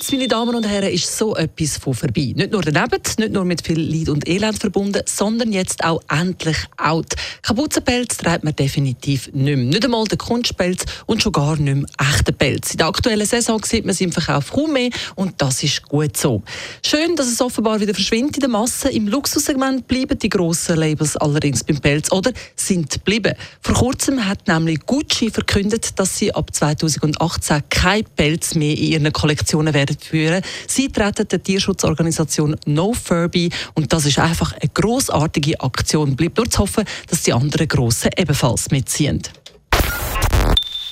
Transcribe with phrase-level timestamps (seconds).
[0.00, 2.32] Pelz, meine Damen und Herren, ist so etwas von vorbei.
[2.34, 6.56] Nicht nur daneben, nicht nur mit viel Leid und Elend verbunden, sondern jetzt auch endlich
[6.78, 7.14] out.
[7.42, 9.56] Kapuzenpelz trägt man definitiv nicht mehr.
[9.56, 12.70] Nicht einmal den Kunstpelz und schon gar nicht mehr echten Pelz.
[12.70, 16.16] In der aktuellen Saison sieht man sie im Verkauf kaum mehr und das ist gut
[16.16, 16.42] so.
[16.82, 18.88] Schön, dass es offenbar wieder verschwindet in der Masse.
[18.88, 23.34] Im Luxussegment bleiben die grossen Labels allerdings beim Pelz oder sind geblieben.
[23.60, 29.12] Vor kurzem hat nämlich Gucci verkündet, dass sie ab 2018 kein Pelz mehr in ihren
[29.12, 30.42] Kollektionen werden führen.
[30.66, 36.16] Sie treten der Tierschutzorganisation No Furby und das ist einfach eine großartige Aktion.
[36.16, 39.22] Bleibt nur zu hoffen, dass die anderen Grossen ebenfalls mitziehen.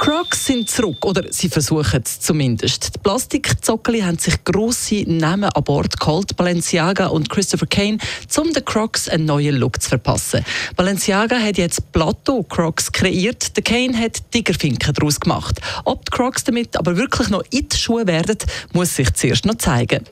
[0.00, 2.94] Crocs sind zurück, oder sie versuchen es zumindest.
[2.94, 7.98] Die Plastikzockeli haben sich grosse Namen an Bord geholt, Balenciaga und Christopher Kane,
[8.38, 10.42] um den Crocs einen neuen Look zu verpassen.
[10.74, 15.60] Balenciaga hat jetzt Plateau Crocs kreiert, der Kane hat Tigerfinken daraus gemacht.
[15.84, 18.38] Ob die Crocs damit aber wirklich noch in die Schuhe werden,
[18.72, 20.06] muss sich zuerst noch zeigen.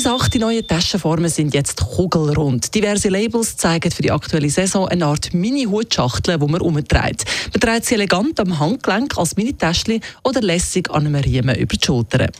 [0.00, 2.74] Sache, die neuen Taschenformen sind jetzt kugelrund.
[2.74, 7.26] Diverse Labels zeigen für die aktuelle Saison eine Art Mini-Hutschachtel, die man umträgt.
[7.52, 11.84] Man trägt sie elegant am Handgelenk als Mini-Täschchen oder lässig an einem Riemen über die
[11.84, 12.30] Schultern.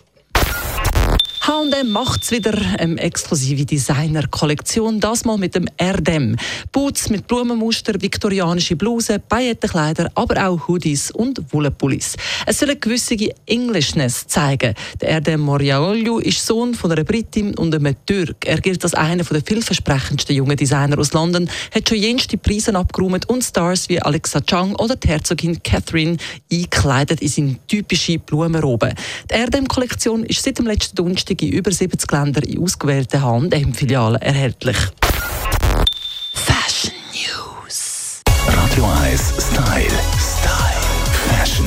[1.42, 6.36] H&M macht's wieder, eine exklusive Designer-Kollektion, das mal mit dem RDM.
[6.70, 12.16] Boots mit Blumenmuster, viktorianische Blusen, Paillettenkleider, aber auch Hoodies und Wollenpullis.
[12.44, 14.74] Es soll eine gewisse Englishness zeigen.
[15.00, 18.44] Der RDM Moriaolio ist Sohn von einer Britin und einem Türk.
[18.44, 23.26] Er gilt als einer der vielversprechendsten jungen Designer aus London, hat schon jenste Preise abgeräumt
[23.30, 26.18] und Stars wie Alexa Chung oder die Herzogin Catherine
[26.52, 28.92] eingekleidet in seine typische Blumenrobe.
[29.30, 34.76] Die RDM-Kollektion ist seit dem letzten Donnerstag in über 70 Ländern in ausgewählten H&M-Filialen erhältlich.
[36.32, 38.20] Fashion News.
[38.46, 39.90] Radio 1 Style.
[40.18, 40.80] Style.
[41.28, 41.66] Fashion.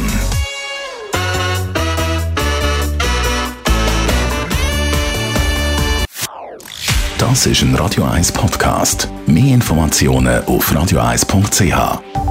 [7.17, 9.07] Das ist ein Radio 1 Podcast.
[9.25, 12.22] Mehr Informationen auf radio1.ch.